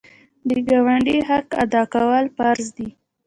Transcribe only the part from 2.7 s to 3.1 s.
دي.